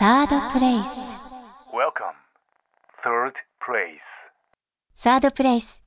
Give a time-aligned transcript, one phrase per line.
[0.00, 0.86] サードプレイス
[1.74, 2.16] Welcome.
[3.04, 4.00] Third place.
[4.94, 5.78] サードプレイス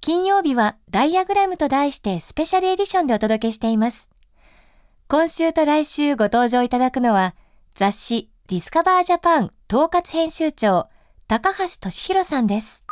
[0.00, 4.08] 金曜日はダイアグラムと題してスペシャルエディションでお届けしています
[5.06, 7.36] 今週と来週ご登場いただくのは
[7.76, 10.88] 雑誌 Discover Japan 統括編集長
[11.28, 12.83] 高橋俊弘さんです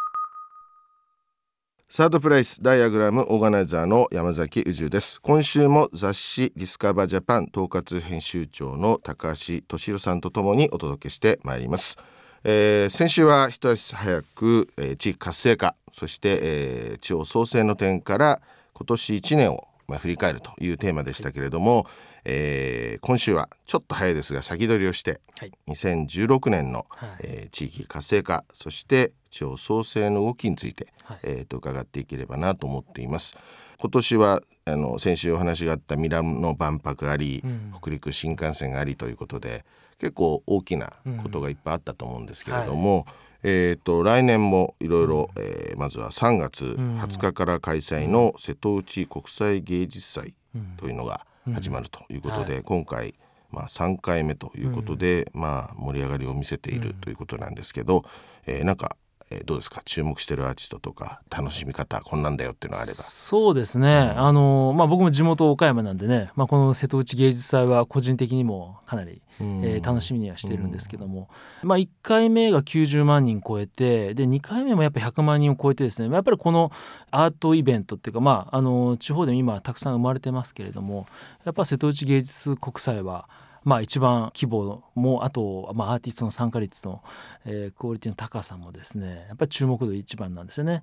[1.94, 5.20] サードプレイスダイアグラムオーガナイザーの山崎宇宙です。
[5.20, 11.98] 今週も雑誌 Discover Japan 統括編集長の高橋俊弘さんとともにお届けしてまいります、
[12.44, 18.40] えー先週は一足早く、えー地域活性化そして、えー地方創生の点から
[18.72, 21.86] 今年1年を、まあ、振り返るというテーマでしたけれども、
[22.24, 25.52] えー今週はちょっと早いですが先取りをして、はい。
[25.68, 27.10] 2016年の、はい。
[27.20, 31.18] えー地域活性化そして地方創生の動きについて、はい。
[31.24, 33.36] えーと伺っていければなと思っています。
[33.80, 37.72] 今年はあの先週お話があったミラノ万博あり、うん。
[37.80, 39.64] 北陸新幹線がありということで
[39.98, 43.06] 結構大きなことがいっぱいあったと思うんですけれども、
[43.42, 50.34] えー、と来年もいろいろえーまずは3月20日から開催の瀬戸内国際芸術祭
[50.76, 53.14] というのが始まるということで、今回
[53.52, 58.04] まあ、3回目ということで、まあ、盛り上がりを見せているということなんですけど、
[58.46, 58.96] えーなんか、
[59.32, 59.82] えーどうですか？
[59.84, 62.96] 注目してるアーティストとか楽しみ方こんなんだよっていうのがあれば。
[62.96, 71.28] そうですね、あのまあ、僕も地元岡山なんでね、まあ、この瀬戸内芸術祭は個人的にもかなり、えー楽しみにはしてるんですけども、
[71.62, 76.70] まあ、1回目が90万人超えてで2回目もやっぱ100万人を超えてですねやっぱりこの
[77.10, 81.06] アートイベントっていうか、まあ、あの地方でも今たくさん生まれてますけれども
[81.44, 83.28] やっぱ瀬戸内芸術国際は
[83.64, 87.02] まあ一番規模もあと、まあ、アーティストの参加率の、
[87.44, 90.82] えークオリティの高さもですねやっぱり注目度一番なんですよね。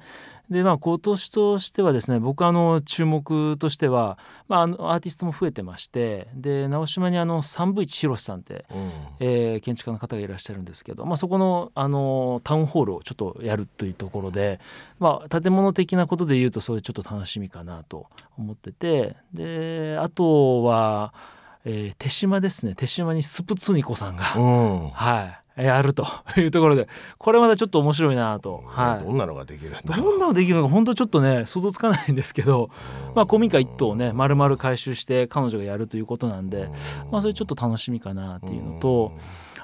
[0.49, 14.59] でまあ今年としてはですね僕あの注目としては、まあ、あのアーティストも増えてましてで直島にあの三部一博さんって、うんえー建築家の方がいらっしゃるんですけど、まあ、そこのあのタウンホールをちょっとやるというところで、
[14.99, 21.14] まあ、建物的なことで言うとそれちょっと楽しみかなと思っててであとは、
[21.65, 22.75] えー手島ですね。
[22.75, 24.89] 手島にスプツニコさんが、うん。
[24.89, 26.05] はい、やると
[26.37, 26.87] いうところで
[27.17, 28.64] これまたちょっと面白いなと。
[28.67, 29.05] はい。
[29.05, 30.05] どんなのができるんだろう。
[30.05, 32.69] どんなのできるのか本当ちょっとね想像つかないんですけど、
[33.15, 36.69] まあ、古民家一棟をね丸々回収して彼女がやるということなんで、
[37.11, 39.11] まあ、それちょっと楽しみかなっていうのと。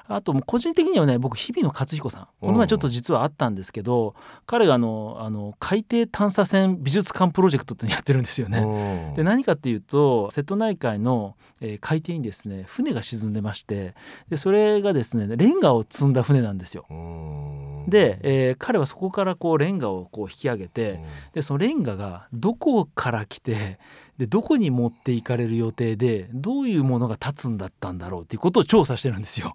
[0.08, 2.28] あともう個人的にはね僕日比野勝彦さん。
[2.40, 4.14] この前ちょっと実はあったんですけど
[4.46, 8.58] 彼があのあの海底探査船美術館プロジェクトってやってるんですよね。
[8.58, 13.94] うんで何かっていうと瀬戸内海の、えー海底にですね船が沈んでまして
[14.28, 16.86] でそれがですねレンガを積んだ船なんですよ。
[16.90, 21.00] うんで、えー彼はそこからこうレンガをこう引き上げて、
[21.32, 23.78] でそのレンガがどこから来て
[24.18, 29.54] でどこに持っていかれる予定でどういうものが立つんだったんだろうっていうことを調査してるんですよ。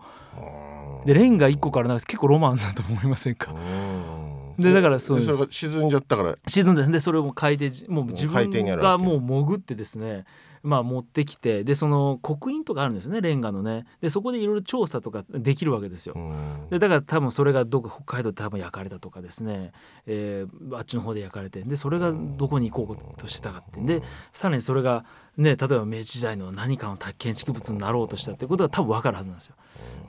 [1.05, 3.51] でレンガ1個からなんか結構ロマンだと思いませんか？
[3.51, 4.61] うん。
[4.61, 5.27] でだからそうです。
[5.29, 6.35] でそれが沈んじゃったから。
[6.45, 10.25] 沈んででそれをもう海底じもう自分がもう潜ってですね
[10.63, 16.13] まあ持ってきてでその刻印とかあるんですねレンガのねでそこでいろいろ調査とかできるわけですよ。
[16.15, 19.71] うんでだから多分それがどこ北海道で多分焼かれたとかですね、
[20.05, 24.01] えーあっちの方で焼かれてでそれがどこに行こうとしてたかってで
[24.31, 25.05] さらにそれが
[25.37, 29.55] ね例えば明治時代の何かの建築物になろうとしたってことが多分分かるはずなんですよ。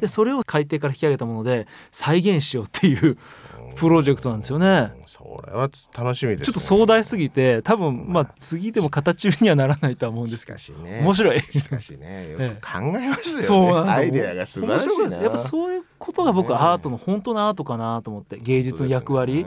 [0.00, 3.16] でそれを海底から引き上げたもので再現しようっていう
[3.76, 4.92] プロジェクトなんですよね。
[5.06, 6.44] それは楽しみですね。
[6.46, 10.56] ちょっと壮大すぎて多分まあ次でも形にはならないとは思うんですしけど。
[10.56, 11.00] かしね。
[11.02, 11.40] 面白い。
[11.40, 15.04] しかしねよく 考えますよね、そうアイデアが素晴らしいな。
[15.04, 15.22] です。
[15.22, 16.54] やっぱそういうことが僕ね。
[16.54, 19.44] はアートの本当のアートかなと思って芸術の役割、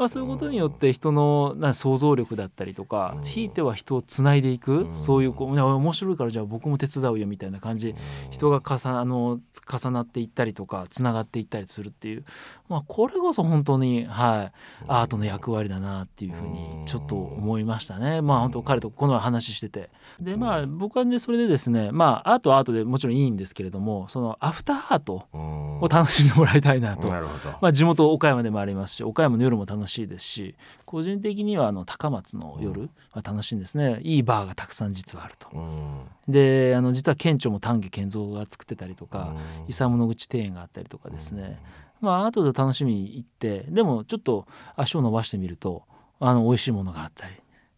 [0.00, 7.94] まあ、そういうことによって人のな想像力だったりとか、ひいては人をつないでいく、そういうこう面白いからじゃあ僕も手伝うよみたいな感じ、
[8.30, 9.40] 人が重なあの
[9.70, 12.24] 重なっていったりとかつながっていったりするっていう、
[12.70, 14.52] まあ、これこそ本当に、はい、
[14.88, 18.22] アートの役割だなっていうふうにちょっと思いましたね。
[18.22, 19.90] まあ本当彼とこの前話してて。
[20.20, 25.70] でまあ僕はねそれでですねまあアートはアートでもちろんいいんですけれどもそのアフターアートうん。
[25.80, 27.08] を楽しんでもらいたいなと。
[27.08, 27.20] な
[27.60, 30.54] まあ、地元岡山でもありますし岡山の夜も楽しいですし
[30.84, 34.00] 個人的にはあの高松の夜は楽しいんですね。
[34.02, 35.48] いいバーがたくさん実はあると。
[35.52, 36.04] うん。
[36.28, 39.34] であの実は県庁も丹下健三が作ってたりとか
[39.66, 41.58] 伊佐物口庭園があったりとかですね
[42.00, 45.84] まあ後で楽しみに行ってでもちょっと足を伸ばしてみると
[46.18, 47.34] あの美味しいものがあったり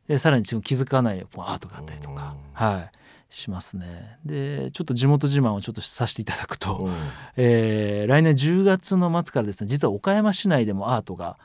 [0.09, 2.91] でさらに気づかないアートがあったりとか、は
[3.31, 4.19] い、しますね。
[4.25, 6.93] でちょっと地元自慢をちょっとさせていただくと、うん。
[7.37, 11.39] えー来年10月の末からですね実は岡山市内でもアートが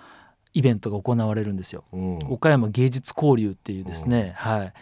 [0.54, 1.84] イベントが行われるんですよ。
[1.94, 2.20] うん。
[2.30, 4.74] 岡山芸術交流っていうですね、はい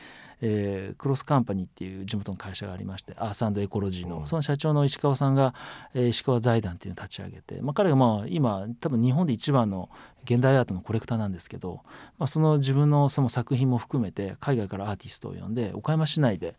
[0.41, 5.53] えー、クロスカンパニーっていう地元の会社がありましてアースエコロジーのその社長の石川さんが、
[5.93, 9.89] えー、石川財団っていうのを立ち上げて、まあ、彼がまあ今多分日本で一番の
[10.23, 11.81] 現代アートのコレクターなんですけど、
[12.17, 16.55] まあ、その自分のその作品も含めて海外からアーティストを呼んで岡山市内で、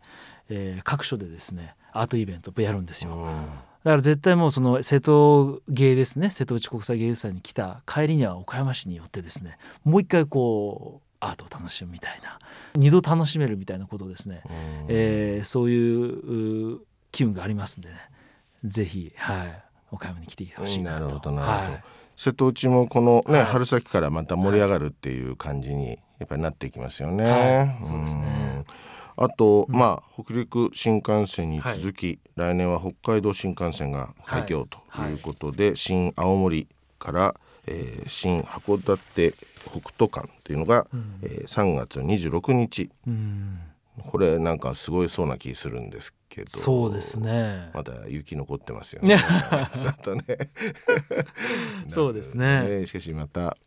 [0.49, 3.11] えー、各所でですねアートイベントをやるんですよ。
[3.83, 12.39] だから絶対もうその瀬戸芸ですね瀬戸内国際芸術祭に来た帰りには岡山市によってですねもう一回こうアートを楽しむみたいな
[12.75, 14.43] 二度楽しめるみたいなことですね、
[14.87, 16.79] えー、そういう
[17.11, 17.95] 機運がありますんでね。
[18.63, 21.05] ぜひ、はい、岡山に来てほしいなと。
[21.05, 21.83] なるほどなるほど、はい。
[22.15, 27.23] 瀬戸内もこのね、はい、春先からまた盛り上がるっていう感じにやっぱりなっていきますよね。
[27.23, 28.65] はい、そうですね。
[29.15, 36.67] あと、うん、まあ北陸新幹線に続き、はい、来年は北海道新幹線が開業ということで、新青森
[36.99, 37.35] から
[37.67, 39.33] えー、新函館
[39.65, 43.59] 北斗間っていうのが、うん、えー、3月26日、うん、
[44.05, 46.49] これなんかすごいそうな気するんですけど。
[46.49, 47.71] そうですね。
[47.73, 49.17] まだ雪残ってますよね。
[50.01, 50.23] とね。
[51.89, 53.57] そうですね、しかしまた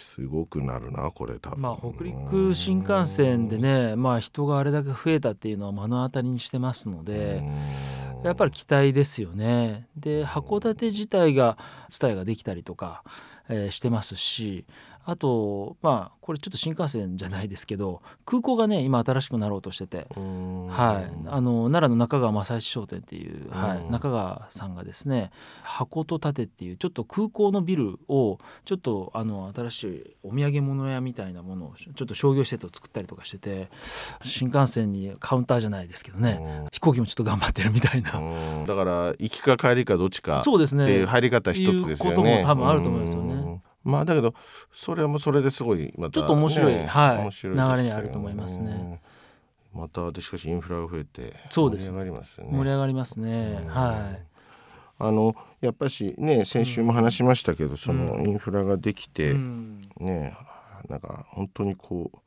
[0.00, 1.60] すごくなるなこれ多分。
[1.60, 7.42] まあ北陸新幹線でねまあ人があれだけ増えたっていうのは目の当たりにしてますので
[8.24, 9.86] やっぱり期待ですよね。
[9.96, 11.58] で函館自体が
[12.00, 13.04] 伝えができたりとか
[13.70, 14.64] してますし
[15.04, 25.30] あとまあこれちょっと新幹線じゃないですけど 空港がね今新しくなろうとしてて、はい、あの奈良の中川正史商店っていう、はい、中川さんがですね
[25.62, 33.70] 箱と盾っていうちょっと空港のビルをちょっとあの新しいお土産物屋みたいなものをちょっと商業施設を作ったりとかしてて
[34.22, 38.64] 新幹線にカウンターじゃないですけどね飛行機もちょっと頑張ってるみたいな。
[38.64, 40.42] だから行きか帰りかどっちか。
[40.42, 40.84] そうですね。
[40.84, 42.10] っていう入り方一つですよね。
[42.10, 43.49] いうことも多分あると思いますよね。
[43.82, 44.34] まあだけど
[44.72, 49.00] それもそれですごいまた、ちょっと面白い、ね、はい面白い、ね、流れにあると思いますね。
[49.72, 52.48] またでしかしインフラが増えて盛り上がりますね。
[52.50, 53.64] 盛り上がりますね。
[53.68, 54.22] はい。
[54.98, 60.36] あのやっぱしね先週も話しましたけど、うん、そのインフラができて、うん、ね
[60.88, 62.18] なんか本当にこう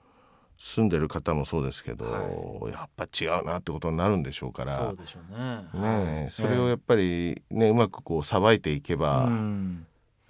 [0.58, 4.78] 住んでる方もそうですけど、はい、やっぱ違うなってことになるんでしょうから。
[4.88, 6.24] そうでしょうね。
[6.24, 9.86] ね、それをやっぱりねうまくこうさばいていけば、うん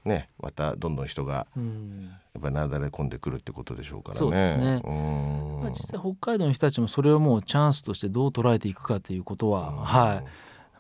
[0.06, 4.20] ねまたどんどん人がやっぱりなだれ込んでくるってことでしょうからね。
[4.20, 4.82] そうですね。
[4.84, 10.24] まあ、実際北海道の人たちもそれをもうチャンスとしてどう捉えていくかということは、はい。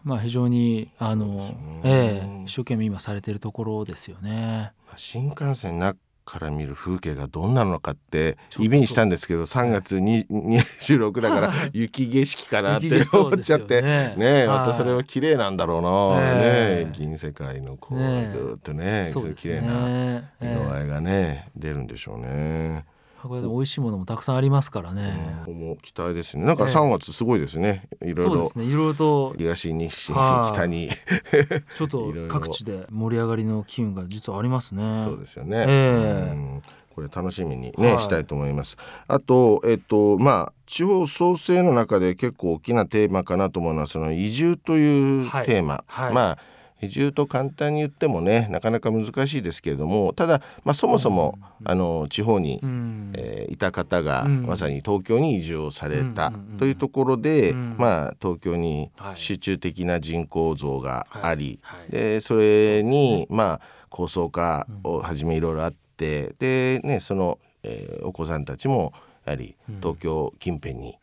[0.03, 1.39] まあ、非常にあの、
[1.83, 4.73] ええ、一生懸命今されているところですよね。
[4.97, 22.85] 新幹線なから見る風景がどんなのかって意味にしたんですけど3月26だから 雪景色かなって思っちゃってねねまたそれは綺麗なんだろうな、ね銀世界のこうぐっとねそう綺麗な色合いがね出るんでしょうね。
[23.23, 25.15] 函館美味しいものもたくさんありますからね。
[25.45, 26.43] ここも期待ですね。
[26.43, 27.87] なんか3月すごいですね。
[28.01, 28.21] いろいろ。
[28.23, 28.65] そうですね。
[28.65, 30.89] いろいろと東に北に
[31.75, 35.01] ちょっと各地で盛り上がりの機運が実はありますね。
[35.01, 35.63] そうですよね。
[35.65, 36.61] えー、
[36.93, 38.75] これ楽しみにね、はい、したいと思います。
[39.07, 45.85] あとえっとまあ地方創生の中で結構大きなテーマかなと思うのはその移住というテーマ。
[45.87, 46.37] はいはい、まあ
[46.83, 61.59] 移住と簡単に言ってもねなかなか難しいですけれどもただ、まあ、そもそも、うん、あの地方に、うん、えー、いた方が、うん、まさに東京に移住をされたというところで、まあ、東京に集中的な人口増があり、
[61.89, 68.93] でそれに、ね、まあ、高層化をはじめいろいろあってで、ね、その、えー、お子さんたちも
[69.25, 70.97] やはり東京近辺に、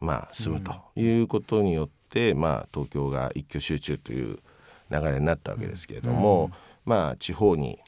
[0.00, 4.38] まあ、住むということによって、まあ、東京が一挙集中という
[4.92, 6.52] 流れになったわけですけれども、うん、
[6.84, 7.78] まあ地方に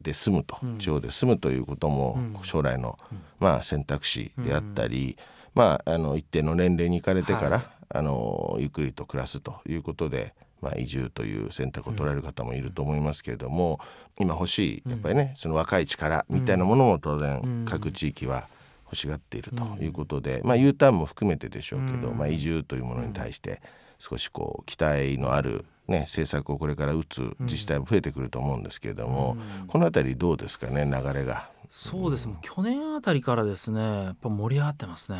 [0.00, 2.98] で住むと、うん、地方で住むということも将来の、
[3.40, 5.16] まあ、選択肢であったり、
[5.54, 13.80] まあ、あの一定の年齢に行かれてから、はい、あのゆっくりと暮らすということで、まあ、移住という選択を取られる方もいると思いますけれども、
[14.20, 18.48] 今欲しいやっぱりね、その若い力みたいなものも当然各地域は
[18.84, 23.60] 欲しがっているということで、まあ、U ターンも含めてでしょうけど、まあ、移住というものに対して
[23.98, 31.50] 少しこう期待のあるね、政策をこれから打つ自治体も増えてくると思うんですけれども、うん、この辺りどうですかね流れが。
[31.70, 35.18] そうです、うん、去年あたりからですねやっぱ盛り上がってますね、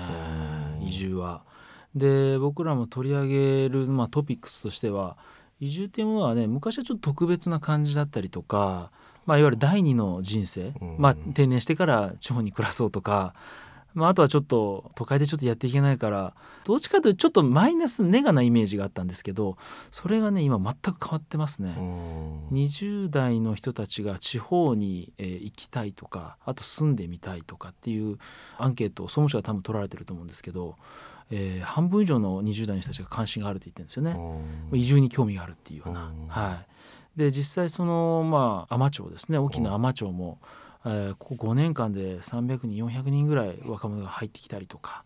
[0.81, 1.43] 移住は。
[1.95, 5.17] で僕らも取り上げる、まあ、トピックスとしては
[5.59, 8.91] 移住っていうものはね昔はちょっと特別な感じだったりとか、
[9.27, 13.35] まあ、いわゆる第二の人生、うん、まあ、定年してから地方に暮らそうとか
[13.95, 19.57] まあ、あとはちょっと都会でちょっとやっていけないからどっちかというとちょっとマイナスネガなイメージがあったんですけど
[19.90, 21.75] それがね今全く変わってますね。
[22.52, 28.18] 20代の人たちが地方に、えー、行きたいとかあと住んでみたいとかっていう
[28.59, 30.76] アンケートを総務省が多分取られてると思うんですけど、
[31.30, 34.78] えー、半分以上の20代の人たちが関心があるって言ってるんですよね。
[34.78, 36.12] 移住に興味があるっていうような。
[36.28, 36.59] は
[37.16, 40.38] い、で実際そのまあ海士町ですね沖縄海士町も、
[40.88, 45.04] えー、ここ5年間で300人400人ぐらい若者が入ってきたりとか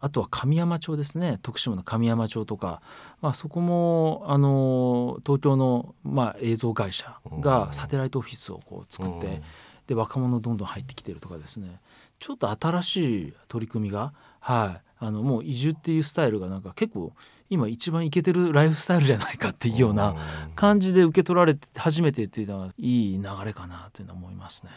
[0.00, 1.38] あとは神山町ですね。
[1.42, 2.80] 徳島の神山町とか、
[3.20, 9.42] まあ、そこもあの東京の、まあ、映像会社がサテライトオフィスをこう作って、
[9.86, 11.80] で若者どんどん入ってきてるとかですね。
[12.18, 12.96] ちょっと新し
[13.28, 17.12] い取り組みが、はい、あのもう移住っていうスタイルがなんか結構
[17.50, 20.14] 今一番いけてるライフスタイルじゃないかっていうような
[20.54, 24.70] 感じで受け取られて初めてっていうのはいい流れかなというのは思いますね。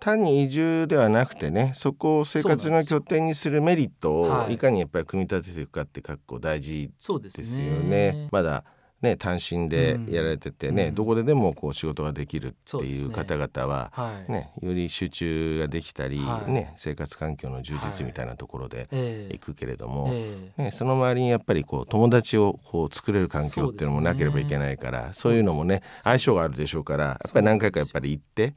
[0.00, 4.56] 単に移住ではなくてねそこを生活の拠点にするメリットをい。
[4.56, 6.90] かにやっぱり組み立てていくかって結構大事
[7.20, 8.12] ですよね。
[8.12, 8.28] ね。
[8.32, 8.64] まだ
[9.04, 13.92] ね、単身でやられててね、うん、どこででもこう仕事ができるっていう方々は
[14.28, 18.88] ね、ねより集中ができたり、はい、ね、生活環境の充実みたいなところで
[19.30, 20.52] 行くけれども、はいえ。
[20.58, 28.54] ー、ね、その周りにやっぱりこう友達をこう作れる環境っていうのもなければいけないからそう、ね,、いうのもね相性があるでしょうからやっぱり何回かやっぱり行って。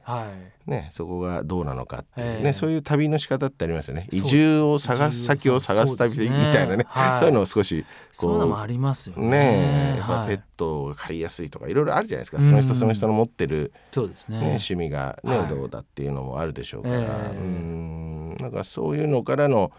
[0.67, 4.07] はいね、そこがどうなのかってね、えー、そういう旅の仕方ってありますよね。
[4.11, 9.29] 移住を探す先を探す旅みたいなね、はい、そういうのを少しこうそういうのもありますよね。
[9.29, 18.35] ねやっぱペットを飼いやすいとかいろいろあるじゃないですか、その人その人の持ってる、そうですね、趣味がね、はい、どうだっていうのもあるでしょうから、えー、うん。
[18.37, 19.71] なんかそういうのからの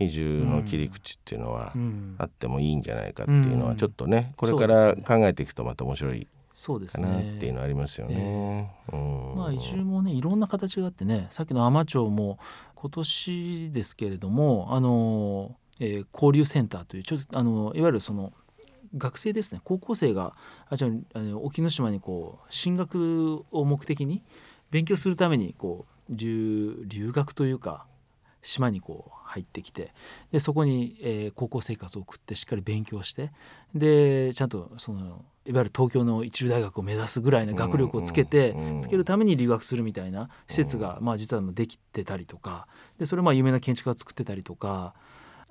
[0.00, 1.72] 移住の切り口っていうのは
[2.18, 7.34] あってもいいんじゃないかっていうのはちょっとねこれから考えていくとまた面白いそうですね。
[7.36, 8.74] っていうのありますよね。
[8.92, 12.38] えー、まあ移住もねいろんな形があってねさっきの海士町も
[12.74, 18.32] 今年ですけれどもあの、えー、交流センターというちょっとあのいわゆるその
[18.96, 19.60] 学生ですね。
[19.64, 20.34] 高校生が
[20.68, 24.22] あじゃあの沖ノ島にこう進学を目的に
[24.70, 27.86] 勉強するためにこう留留学というか
[28.42, 29.94] 島にこう入ってきて
[30.30, 33.32] でそこに、えー、高校生活を送ってしっかり勉強して
[33.74, 42.68] でちゃんとそのいわゆる東京の一流大学を目指すぐらいの学力をつけて、つけるために留学するみたいな施設が、まあ、実はできてたりとか
[42.98, 44.94] でそれまあ有名な建築家が作ってたりとか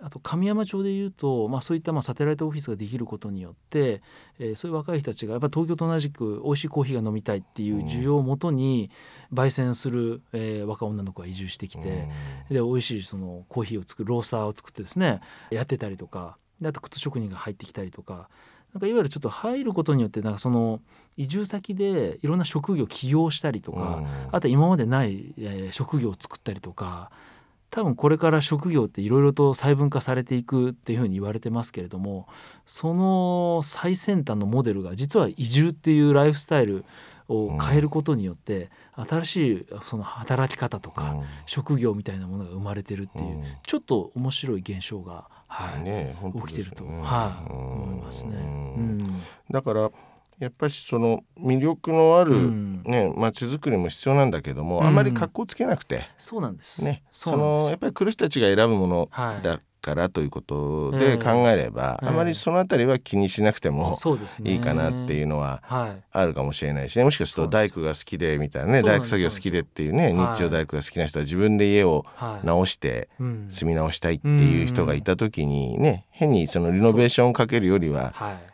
[0.04, 4.02] あと神山町でいうと、まあ、そういったまあサテライトオフィスができることによって、
[4.40, 8.90] えー、そういう若い人たちがやっぱ東京と同じく美味しいコーヒーが飲みたいっていう需要をもとに
[9.32, 12.10] 焙煎する、えー、若女の子が移住してきて、
[12.50, 18.30] で美味しいそのコーヒーを作るロースターを作ってですねやってたりとかであと靴職人が入ってきたりとか
[18.74, 20.82] なんかいわゆるちょっと入ることによってなんかその
[21.18, 27.12] 移住先でいろんな職業を起業したりとか、あと今までない、えー、職業を作ったりとか
[27.72, 32.28] 多分これから職業っていろいろと細分化されていくっていうふうに言われてますけれども
[32.66, 36.84] その最先端のモデルが実は移住っていうライフスタイル
[37.30, 48.36] を変えることによって新しいその働き方とか職業みたいなものが生まれてるっていうちょっと面白い現象が、はいね、起きてると、はい、思いますね。
[48.36, 49.92] うん、だから
[50.42, 52.52] やっぱりその魅力のある
[52.84, 54.96] ね街、づくりも必要なんだけども、あん。
[54.96, 56.84] まり格好つけなくて、そうなんです。
[56.84, 57.04] ね。
[57.12, 59.10] そのやっぱり来る人たちが選ぶもの
[59.44, 63.96] だからということで考えれば、えー、あまりその辺りは気にしなくても
[64.44, 65.62] いいかなっていうのは
[66.12, 67.04] あるかもしれないしね。
[67.04, 72.04] もしかすると大工が好きでみたいなね大工作業好きでっていうね日曜大工が好きな人は自分で家を
[72.44, 78.12] 直して住み直したいっていう人がいた時にね変にそのリノベーションをかけるよりは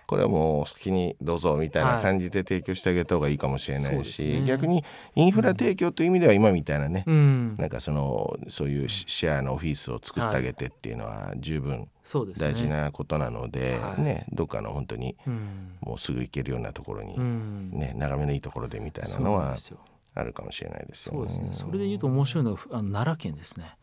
[0.08, 4.84] これはもう好きにどうぞみたいな感じで提供してあげた方がいいかもしれないし、はいね、逆に
[5.16, 11.90] インフラ提供という意味では今みたいなね、うん、なんかそのそういうシェアのオフィスを作ってあげてっていうのは十分
[12.38, 15.18] 大事なことなので、ね、ね、どっかの本当に
[15.82, 17.20] もうすぐ行けるようなところに、
[17.78, 19.56] ね、眺めのいいところでみたいなのは
[20.16, 21.20] あるかもしれないですよね。
[21.20, 21.50] そうですね。
[21.52, 23.76] それで言うと面白いのはあの奈良県ですね。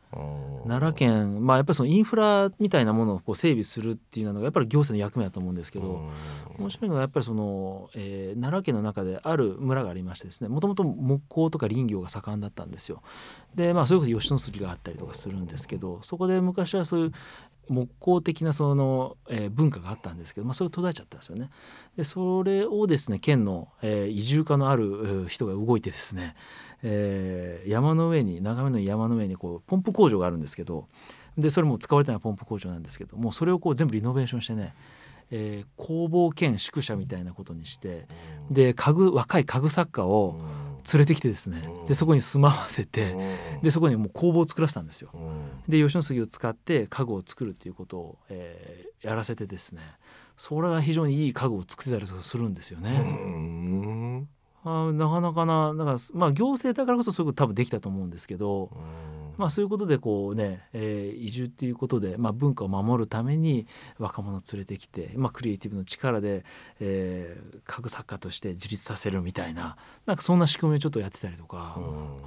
[0.67, 6.11] 奈良県、まあ、やっぱりそのインフラみたいなものをこう整備するっていうのがやっぱり行政の役目だと思うんですけど
[6.59, 13.03] 面白いのはやっぱりその、えー、奈良県の中である村がありましてですねもともと木工とか林業が盛んだったんですよ。
[13.55, 17.13] でまあそれこそ吉野杉があったりとかするんですけどそこで昔はそういう
[17.69, 21.51] 木工的なその、えー、文化があったんですけど、まあ、それ途絶えちゃったんですよね。
[21.97, 26.35] でそれをですね県の、えー、移住家のある人が動いてですね
[26.87, 30.87] えー、山の上に眺めの山の上にこうポンプ工場があるんですけど
[31.39, 34.75] でそれも使われたのはポンプ工場なんですけどもうそれをこう全部リノベーションしてね、
[35.31, 38.07] えー、工房兼宿舎みたいなことにして
[38.51, 40.37] で家具若い家具作家を
[40.93, 43.17] 連れてきてですねでそこに住まわせて
[43.63, 45.11] でそこにもう工房を作らせたんですよ。
[45.67, 49.81] で吉野杉を使って家具を作るっていうことを、えー、やらせてですね
[50.37, 54.27] それが非常にいい家具を作ってたりするんですよね。
[54.65, 58.71] あなかなかななんかまあ行政だからこそそういうこと多分できたと思うんですけど、
[59.37, 63.67] まあ、そういうことでこうね、えー、移住っていうことで、まあ、文化を守るために
[63.99, 66.45] 若者を連れてきて、まあ、クリエイティブの力で、
[66.81, 71.77] えー、家具作家として自立させるみたいななんかそんな仕組みをちょっとやってたりとか、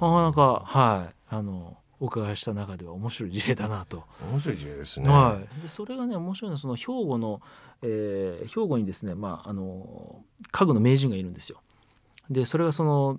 [0.00, 4.04] かなかはいあのお伺いした中では面白い事例だなと。
[4.30, 5.08] 面白い事例ですね。
[5.08, 7.40] はい、でそれがね面白いのはその兵庫の、
[7.82, 11.60] えー、兵庫にですね、まあ、あの家具の名人がいるんですよ。
[12.30, 13.18] でそれがその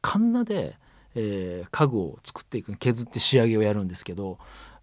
[0.00, 0.76] カンナで、
[1.14, 4.38] えー、家具を作っていく削って仕上げをやるんですけど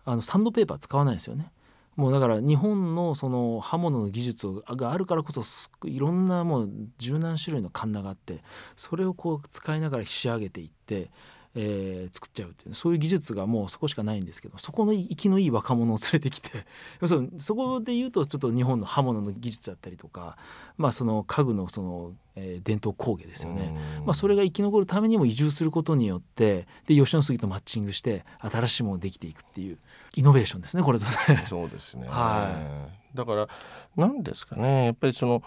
[0.06, 1.52] あのサンドペーパー使わないですよね。
[1.96, 5.44] もうだから日本のその刃物の技術があるからこそ
[5.86, 8.42] いろんなもう十何種類のカンナがあって
[8.78, 11.12] それをこう使いながら仕上げていって
[11.56, 16.66] えー、作っちゃうっていうそういう技術がもうそこしかないんですけどそこの生きのいい若者を連れてきて
[17.38, 20.38] そこで言うとちょっと日本の刃物の技術だったりとか、
[20.78, 23.76] まあ、その家具のその、えー、伝統工芸ですよね、
[24.06, 29.80] まあ、それが生き残るためにも移住することによってで吉野杉とマッチングして新しいものができていくっていう
[30.16, 31.46] イノベーションですねこれぞね。
[31.50, 33.48] そうですね、はい、だから
[33.96, 34.86] 何ですかね。
[34.86, 35.44] やっぱりその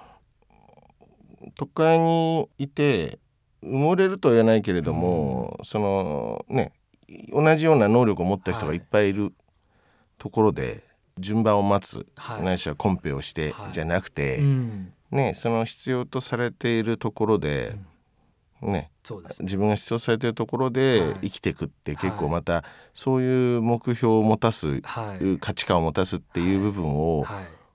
[1.57, 3.19] 都会にいて
[3.65, 6.73] 埋もれるとは言えないけれども、うん、そのね
[7.33, 9.33] 同じような能力を持った人がいっぱいいる
[10.19, 10.85] ところで
[11.19, 17.75] 順番を待つ、はい、ないしはコンペをして、はい、じゃなくて、うん、ね、その必要とされているところで、
[18.63, 18.91] うん、ね、ね、
[19.41, 22.65] 自分が必要されているところで生きていくって結構また
[22.95, 27.27] そういう目標を持たす、はい、価値観を持たすっていう部分を、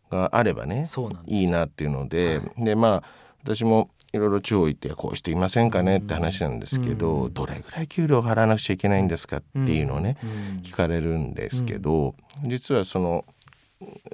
[0.09, 0.85] があればね
[1.25, 3.03] いいなっていうので、でまあ
[3.43, 10.29] 私もいろいろ地方行ってこうしていませんかねって話なんですけど、うん、どれぐらい給料払わなくちゃいけないんですかっていうのをね、うん、
[10.61, 13.25] 聞かれるんですけど、実はその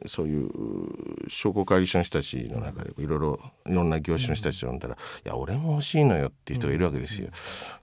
[0.06, 0.50] そういう
[1.30, 4.96] 商工会議所の人たちの中でいろいろいろんな業種の人たちを呼んだら
[5.26, 7.30] 「いや俺も欲しいのよ」っていう人がいるわけですよ。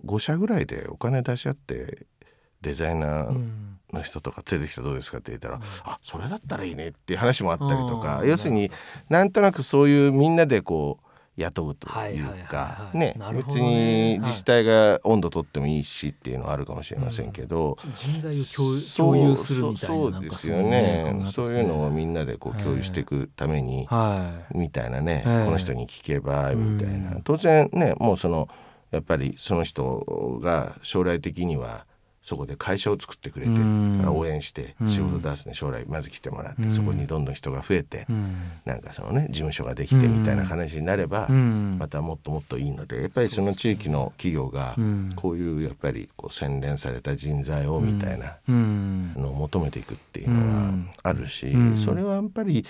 [0.04, 2.06] 5社ぐらいでお金出し合って
[2.60, 3.48] デザイナー
[3.92, 8.70] の人とか連れてきたらどうですかって言ったら「あそれだったらいいね」っていう話もあったりとか要するに
[9.08, 11.09] なんとなくそういうみんなでこう
[11.40, 18.45] 雇うというかね別に自治体が温度取ってもいいしっていうのはあるかもしれませんけど、人材を
[18.97, 21.25] 共有するみたいなそうですよね。
[21.26, 23.88] そういうのをみんなでこう共有していくために、
[24.54, 28.49] みたいなね、この人に聞けばみたいな、当然ねもうその
[28.91, 31.86] やっぱりその人が将来的には
[32.30, 33.50] そこで会社を作ってくれて
[34.08, 38.06] 応援して仕事出すね将来まず来てもらってそこにどんどん人が増えて
[38.64, 41.26] なんかそのね事務所ができてみたいな話になれば
[41.80, 44.76] またもっともっといいのでやっぱりその地域の企業が
[45.16, 48.36] こういうやっぱりこう洗練された人材をみたいな
[49.16, 52.64] のを求めていくっていうのはあるしそれはやっぱり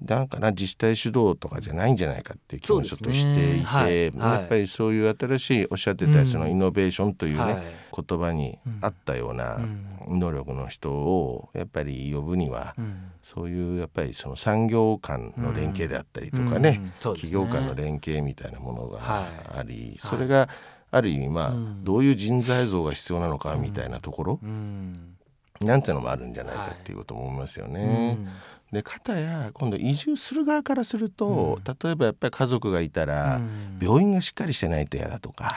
[0.00, 3.64] なんかな自治体主導とかじゃないんじゃないかっていう気もちょっとしていて、ね。
[3.64, 7.62] はい、やっぱりそういう新しいおっしゃってたそのイノベーションというね、はい、
[8.06, 9.58] 言葉に合ったような
[10.06, 16.76] 能力の人をやっぱり呼ぶには、うん、そういうやっぱりその産業間の連携であったりとかねうん。
[16.76, 16.84] うん。
[16.84, 19.00] ね、企業間の連携みたいなものが
[19.56, 20.48] あり、はい、それが
[20.90, 24.40] ある意味まあ、どういう人材像が必要なのかみたいなところ、
[25.60, 25.82] なん。
[25.82, 28.16] ていうのもあるんじゃないかっていうことも思いますよね。
[28.76, 33.40] で片や今度移住する側からすると、うん、例えばやっぱり家族がいたら、
[33.80, 35.56] 病院がしっかりしてないと嫌だとか。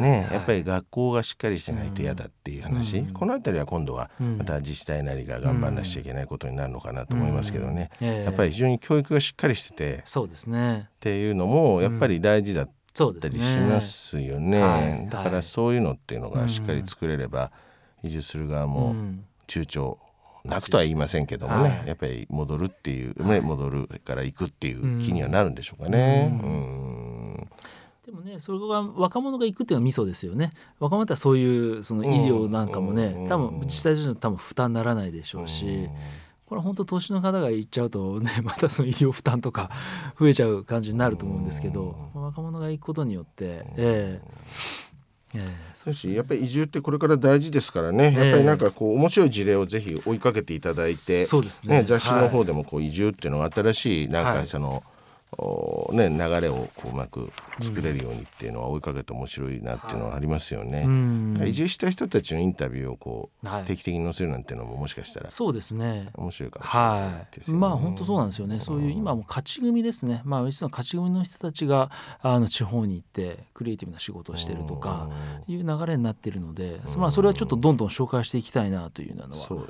[0.00, 10.02] ねやっぱり学校がしっかりしてないと嫌だっていう話、うん、この辺りは今度はまた自治体なりが頑張らなくちゃいけないことになるのかなと思いますけどね、やっぱり非常に教育がしっかりしてて。
[10.04, 10.88] そうですね。
[10.88, 14.58] っていうのもやっぱり大事だったりしますよね。
[14.58, 14.60] ね。
[14.60, 17.52] はい、だからそういうのっていうのがしっかり作れれば、
[18.02, 18.96] 移住する側も
[19.46, 19.96] 躊躇
[20.44, 26.38] なくとは言いませんけどもね、はい、やっぱり戻るっていう、ね、はい、戻るから行くっていう気にはなるんでしょうかね。
[26.42, 27.50] うん。
[28.04, 30.52] でもねそれが若者が行くっていうのはミソですよね。
[30.78, 35.90] 若者ってそういうその医療なんかもね、うん、多分自治体としては多分負担にならないでしょうし、うん、
[36.44, 39.70] これ本当年の方が行っちゃうとね またその医療負担とか
[40.20, 44.44] 増えちゃう感じになると思うんですけど、うん、若者が行くことによって、ええ
[45.74, 51.84] そうしやっぱり移住ってこれから大事ですからね、やっぱりなんかこう面白い事例をぜひ追いかけていただいて、そうですね。
[51.84, 54.93] 雑誌の方でもこう移住っていうのが新しいなんかその、お
[55.92, 60.84] ね、流れをこううまく作れるようにっていうのは追いかけて面白いなっていうのはありますよね。
[60.86, 67.60] うん移住した人たちのインタビューをこう、はい定期的に載せるなんていうのももしかしたらそうですね面白いかもしれないはい、ですよね。
[67.60, 68.60] まあ本当そうなんですよね。
[68.60, 70.22] そういう今も勝ち組ですね。
[70.24, 75.08] まあ実は勝ち組の人たちがあの地方に行ってクリエイティブな仕事をしてるとか
[75.46, 79.34] いう流れになってるので、まあそれはちょっとどんどん紹介していきたいなというのは。
[79.34, 79.68] そう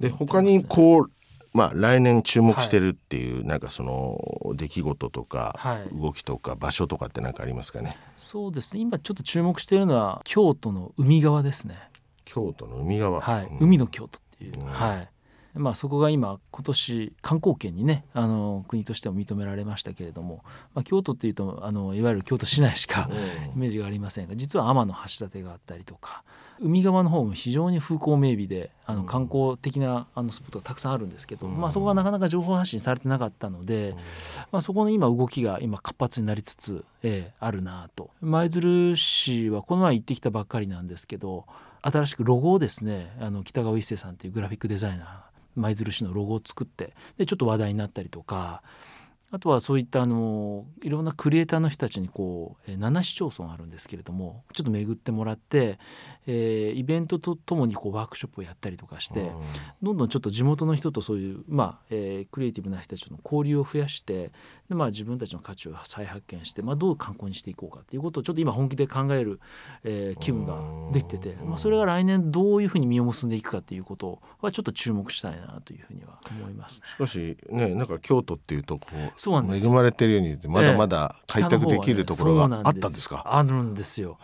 [0.00, 1.10] で他にこう
[1.58, 5.96] まあ来年注目してるっていう、なんかその出来事とか、はい。
[5.96, 7.96] 動きとか場所とかって何かありますかね？
[8.16, 8.80] そうですね。
[8.80, 11.74] 今ちょっと注目しているのは京都の海側ですね。
[12.24, 13.58] 京都の海側、はい、うん。
[13.58, 14.66] 海の京都っていう、うん。
[14.66, 15.08] はい。
[15.54, 20.44] まあそこが今今年観光圏にねあの国としても認められましたけれども、
[20.74, 23.08] まあ、京都っていうとあのいわゆる京都市内しか
[23.54, 24.92] イメージがありませんが実は天橋
[25.26, 26.22] 立があったりとか
[26.60, 31.60] 海側の方も非常に風光明媚であの観光的なあのスポットがたくさんあるんですけど、うん。
[31.60, 33.94] まあ、そこがなかなか情報発信されてなかったので、
[34.50, 38.10] まあ、そこの今動きが今活発になりつつ、ええあるなと。
[38.20, 41.46] 舞鶴市はこの前行ってきたばっかりなんですけど
[41.82, 45.06] 新しくロゴをですねあの北川一生さんっていうグラフィックデザイナー
[45.54, 48.62] 舞鶴市のロゴを作ってでちょっと話題になったりとか
[49.30, 55.78] あとはそういったあのいろんなクリエイターの人たちにこう、えー7市町村あるんですけれどもちょっと巡ってもらって、
[56.26, 59.30] えーイベントとともにこうワークショップをやったりとかして、
[59.82, 64.30] どんどんちょっと地元の人とそういう、まあえークリエイティブな人たちとの交流を増やして
[64.68, 69.40] で、まあ、自分たちの価値を再発見して、まあ、どう観光にしていこうかっていうことをちょっと今本気で考える、
[69.84, 70.58] えー気分が
[70.92, 76.88] できてて、まあ、それが来年どういうふうに実を結んでいくかっていうことはちょっと注目したいなというふうには思います、ね。
[76.88, 78.86] しかしねなんか京都っていうとこ
[79.18, 84.16] そうなんです恵まれてるようにまだまだ開拓できるところがあったんですか、あるんですよ。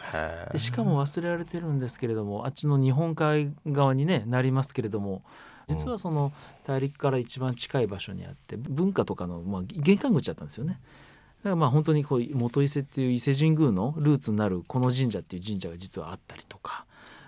[0.53, 5.23] でしかも忘れられてるんですけれどもあっちの日本海側に、ね、なりますけれども
[5.69, 6.33] 実はその
[6.65, 10.79] 大陸から一番近い場所にあって文化とかの、まあ、玄関口だったんですよね。
[11.43, 16.87] だからまあ本当にこう元伊勢っていう伊勢神宮のルーツになるこの神社っていう神社が実はあったりとか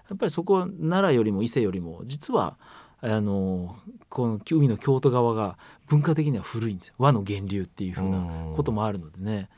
[0.08, 2.56] やっぱりそこは奈良よりも伊勢よりも実は
[3.02, 3.76] あの
[4.08, 6.94] この海の京都側が文化的には古いんですよ。
[6.98, 9.48] 和の源流っていうふうなこともあるのでね、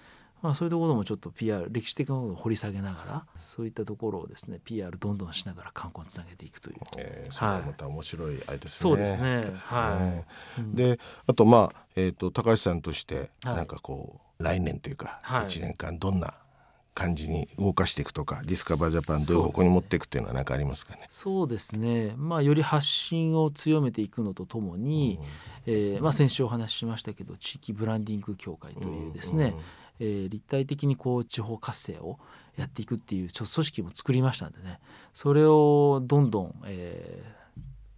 [0.43, 6.77] まあ、そういうところもちょっと PR 歴史的なことを掘り下げながらそういったところをですね PR どんどんしながら観光につなげていくという。
[6.97, 8.91] えーそれはまた面白いあれですね。
[8.91, 9.53] そうですね。
[9.55, 10.25] は
[10.59, 10.61] い。
[10.61, 13.57] うんであとまあ、えー、と高橋さんとしてはい。
[13.57, 15.47] なんかこう、来年というかはい。
[15.47, 16.35] 1年間どんな
[16.99, 21.07] 感じに動かしていくとか、ディスカバージャパンどういう方向に持っていくっていうのは何かありますかね？
[21.09, 25.21] そうですね、まあ、より発信を強めていくのとともに、
[25.67, 29.55] えーまあ、先週お話ししましたけど地域ブランディング協会というですね、
[30.01, 32.19] えー立体的にこう地方活性を
[32.57, 34.81] やっていくっていう組織も作りましたんでね。
[35.13, 37.39] それをどんどん、えー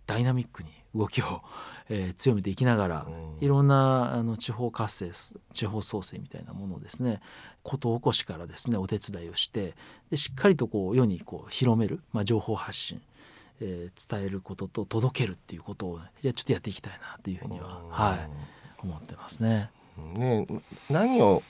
[0.07, 1.41] ダイナミックに動きを、
[1.91, 3.07] えー強めていきながら、
[3.41, 7.21] いろんなあの地方活性す地方創生みたいなものをですね
[7.63, 9.75] こと起こしからですねお手伝いをして
[10.11, 13.03] でしっかりとこう世にこう広める、まあ、情報発信、
[13.61, 18.19] えー伝えることと届けるっていうことをじゃあちょっとやっていきたいなというふうには、はい、
[18.83, 19.71] 思ってますね。
[20.15, 20.47] ね
[20.89, 21.43] 何を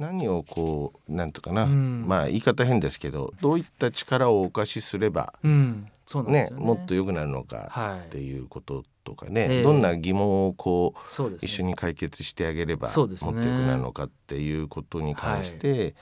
[0.00, 5.88] 何をこうなんとかな、うんまあ言い方変ですけどどういった力をお貸しすればうん、
[6.26, 6.48] ね。
[6.48, 9.62] ねもっと良くなるのかはいっていうこととかね、ええ。
[9.62, 11.36] どんな疑問をこうね。
[11.40, 13.38] 一緒に解決してあげればもっとそうですね。
[13.38, 15.94] 良くなるのかっていうことに関して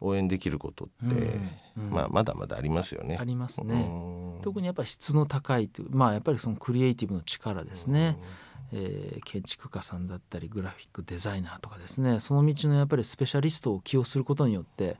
[0.00, 1.14] 応援できることって、
[1.76, 1.90] うんうん。
[1.90, 3.16] まあまだまだありますよね。
[3.20, 3.74] ありますね。
[3.74, 4.42] うん。
[4.42, 8.18] 特にやっぱり質の高いというまあやっぱりそのクリエイティブの力ですね、
[8.72, 12.20] えー建築家さんだったりグラフィックデザイナーとかですね。
[12.20, 14.96] その道のやっぱりスペシャリストを起用することによって、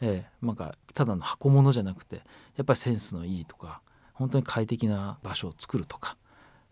[0.00, 2.16] えーなんかただの箱物じゃなくて
[2.56, 3.80] やっぱりセンスのいいとか
[4.14, 6.16] 本当に快適な場所を作るとか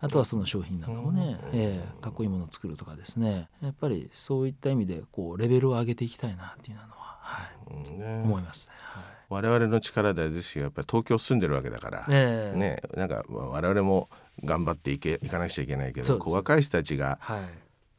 [0.01, 3.49] あとはその商品なんかもね、えーかっこいいものを作るとかですね。
[3.61, 8.21] やっぱりそういった意味でこうレベルを上げていきたいなっていうのは、はいうんね。
[8.23, 8.73] 思いますね。
[8.77, 9.03] はい。
[9.29, 12.57] 我々の力でですよやっぱり東京住んでるわけだから、ええ。
[12.57, 14.09] ねなんかまあ我々も
[14.43, 17.41] 頑張っていけいかなくちゃいけないけどこう若い人たちがはい。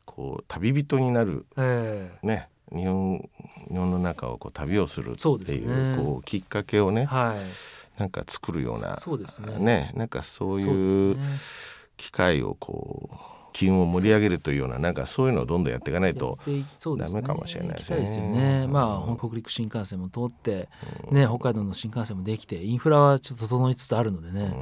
[0.06, 2.26] こう旅人になるええ。
[2.26, 3.28] ね日本
[3.68, 6.02] 日本の中をこう旅をするっていうね。
[6.02, 8.00] こうきっかけをねはい。
[8.00, 9.58] なんか作るようなそうですね。
[9.58, 13.16] ねなんかそういうですね機会をこう
[13.52, 16.38] 機運を盛り上げるというようななんかそういうのをどんどんやっていかないと
[16.96, 17.96] ダメかもしれないですね。
[17.98, 18.66] 行きたですよね。
[18.68, 20.68] まあ北陸新幹線も通って、
[21.10, 24.54] ね北海道の新幹線もできてインフラはちょっと整いつつあるのでね。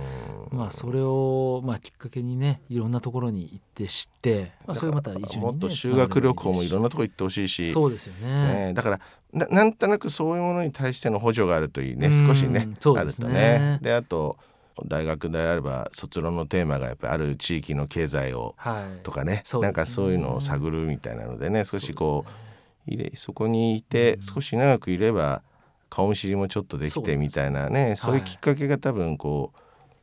[0.51, 7.71] まあそれをまあきっかけにねいろんなところに行って知って、まあそれまた移住にねもっと修学旅行もいろんなとこ行ってほしいし。
[7.71, 8.69] そうですよね。
[8.69, 9.01] ね、だから
[9.33, 12.09] ななんとなくそういうものに対しての補助があるといいね。
[12.09, 13.29] うん少しねそうですね。
[13.29, 13.79] あるとね。
[13.83, 14.39] であと
[14.87, 19.03] 大学であれば卒論のテーマがやっぱりある地域の経済をはい。
[19.03, 19.69] とかね,、そうですね。
[19.69, 22.49] なんかそういうのを探るみたいなのでね少しこうそね
[22.89, 25.43] 入れそこにいて少し長くいれば
[25.91, 28.19] 顔見知りもちょっとできてみたいなねそうい。
[28.19, 29.61] うはいきっかけが多分こう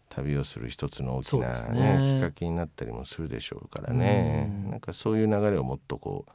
[0.09, 2.19] 旅をする一つの大きな、ねね。
[2.19, 4.49] きっかけになったりもするでしょうからね。
[4.65, 4.71] うん。
[4.71, 6.31] なんかそういう流れをもっとこう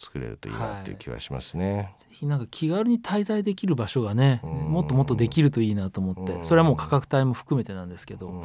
[0.00, 1.92] 作れるといいなっていう気はしますね。
[1.94, 4.50] ぜひなんか気軽に滞在できる場所がねうん。
[4.72, 6.44] もっともっとできるといいなと思ってうん。
[6.44, 8.28] それはもう価格帯も含めてなんですけど。
[8.28, 8.44] う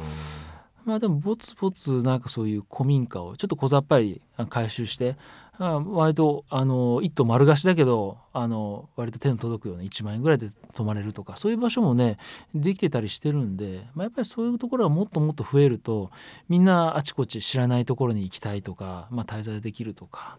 [0.84, 5.16] まあでもぼつぼつなんかそういう古民家をちょっと小ざっぱりあ回収して
[5.58, 12.18] あ割とあの一棟丸貸しだけどあの割と手の届くような1万円ぐらいで泊まれるとかそういう場所もね
[12.54, 16.10] できてたりしてるんで、まあ、やっぱりそういうところがもっともっと増えると
[16.48, 20.38] みんなあちこち知らないところに行きたいとか、まあ、滞在できるとか、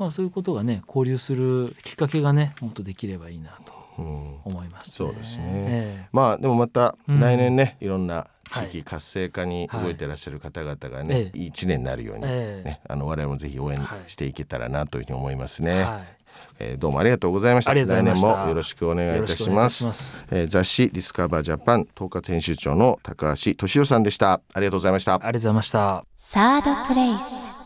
[0.00, 4.36] まあ、そういうことがね交流するきっかけがねもっとできればいいなとうん。
[4.46, 5.44] 思います、そうですね。
[5.46, 7.20] えまあでもまたうん。
[7.20, 8.68] 来年ね、いろんな地はい。
[8.68, 12.68] 域活性化に動いてらっしゃる方々がえね、えいい一年になるように、ええ。
[12.68, 14.10] ね、あの我々もぜひ応援はい。
[14.10, 16.16] していけたらなというふうに思いますえね、はい。
[16.60, 17.70] えーどうもありがとうございました。
[17.72, 18.26] ありがとうございました。
[18.28, 19.84] 来年もよろしくお願いいたします。
[19.92, 24.40] しえー雑誌ディスカバージャパン統括編集長の高橋俊夫さんでした。
[24.54, 25.14] ありがとうございました。
[25.16, 26.04] ありがとうございました。
[26.16, 27.59] サードプレイス